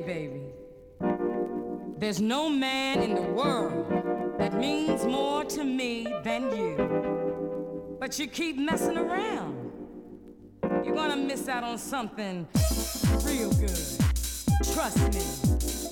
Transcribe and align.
baby, 0.00 0.42
there's 1.98 2.20
no 2.20 2.48
man 2.48 3.02
in 3.02 3.14
the 3.14 3.22
world 3.22 4.38
that 4.38 4.54
means 4.54 5.04
more 5.04 5.44
to 5.44 5.64
me 5.64 6.06
than 6.22 6.54
you. 6.56 7.96
But 8.00 8.18
you 8.18 8.26
keep 8.26 8.58
messing 8.58 8.98
around. 8.98 9.72
You're 10.84 10.94
gonna 10.94 11.16
miss 11.16 11.48
out 11.48 11.64
on 11.64 11.78
something 11.78 12.46
real 13.22 13.52
good. 13.52 13.78
Trust 14.72 14.98
me. 15.14 15.83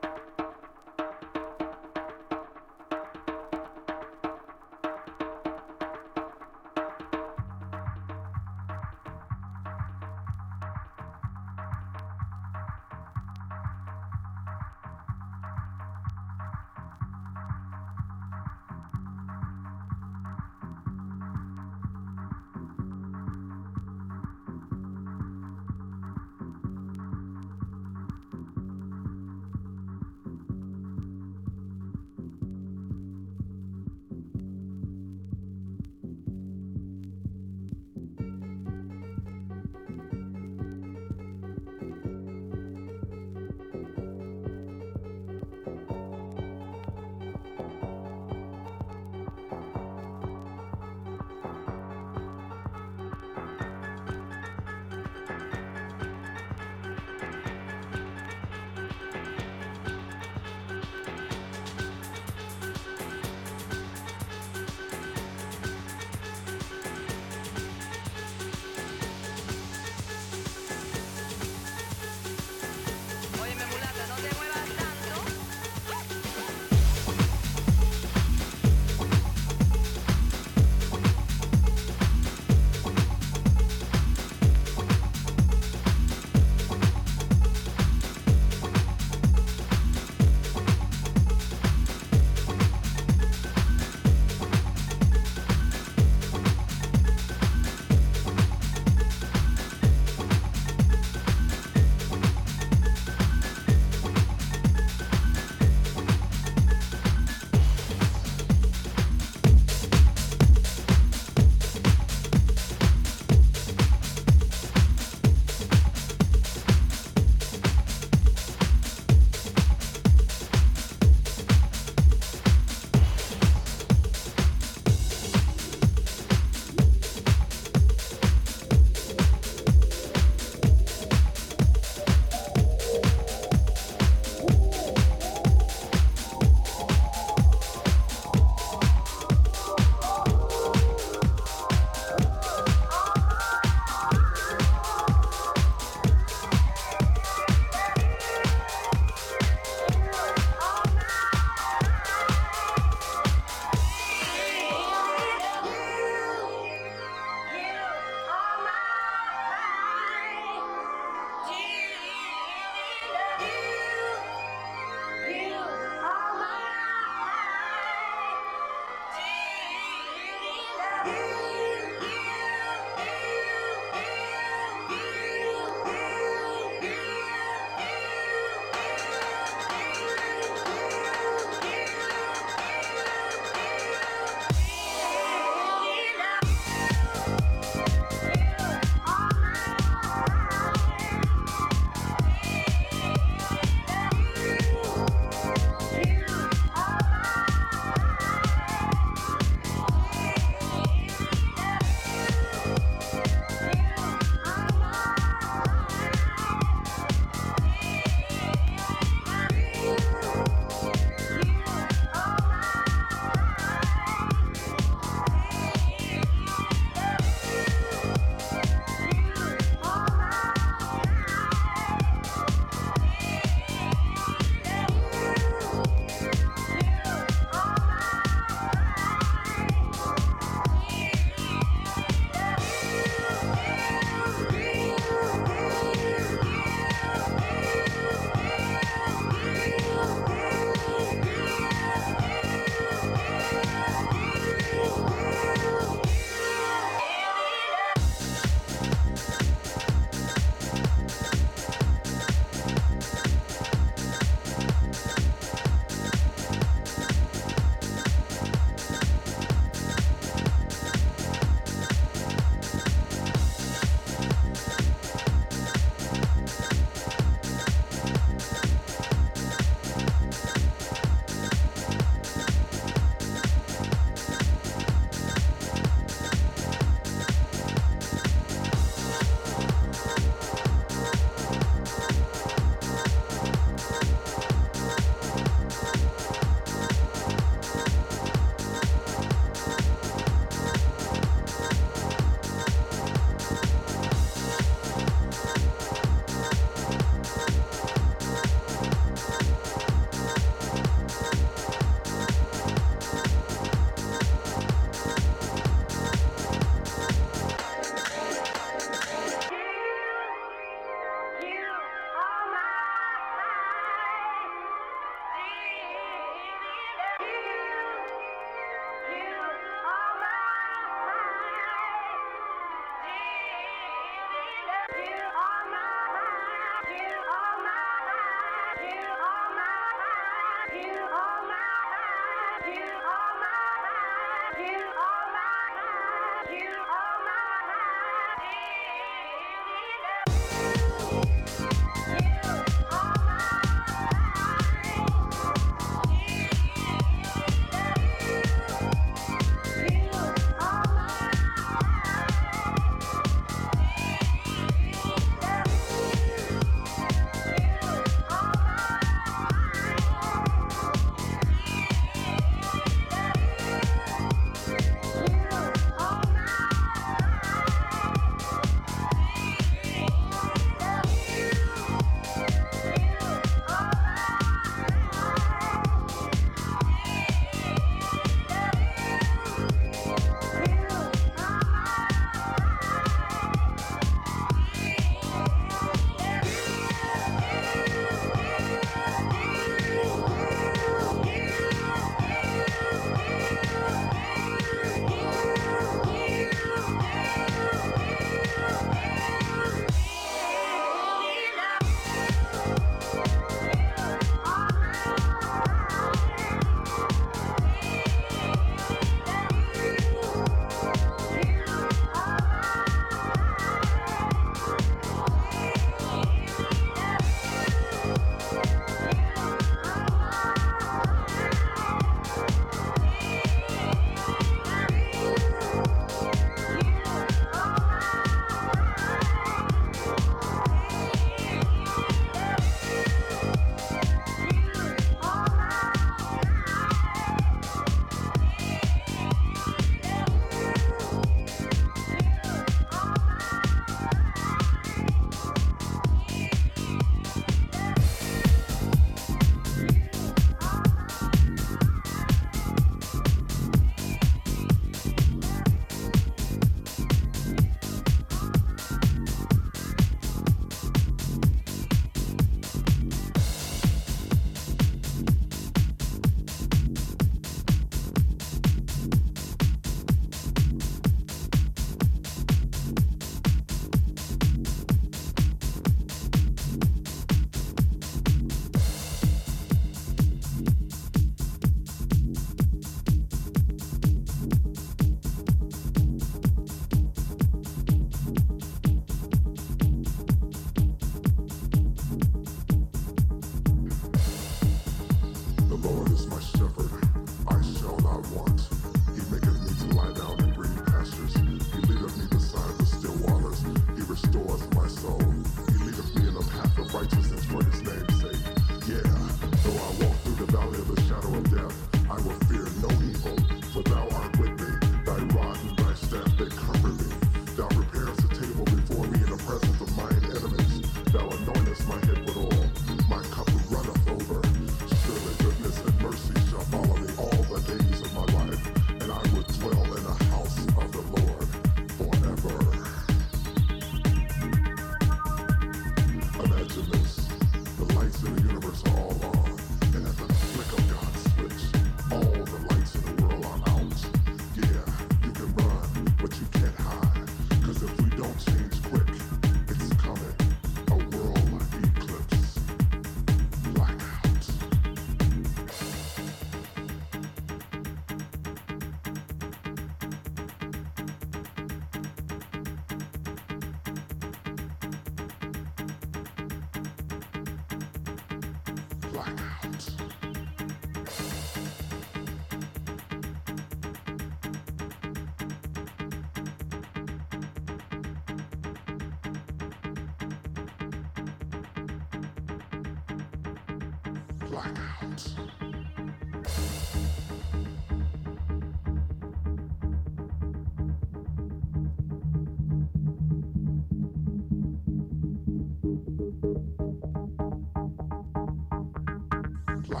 The 599.94 600.00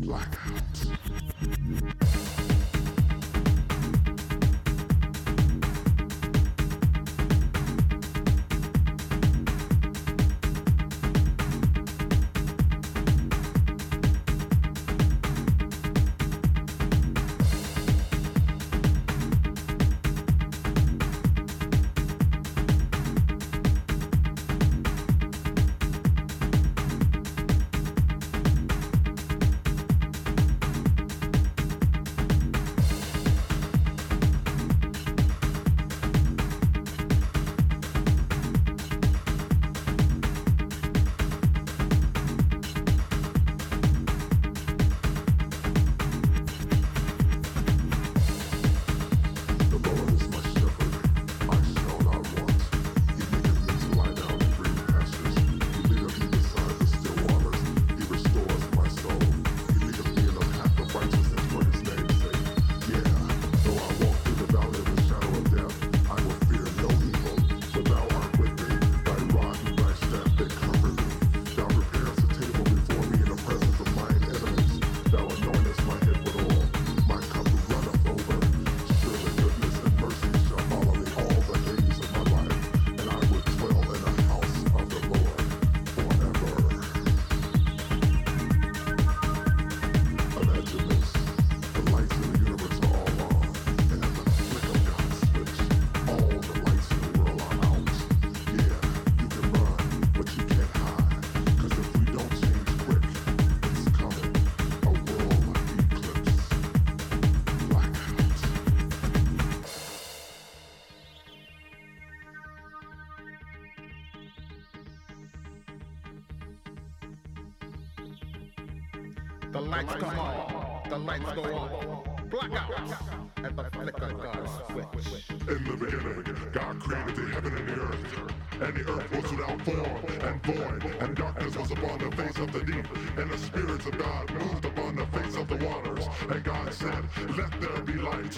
Lord 0.00 0.24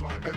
Alpha, 0.03 0.36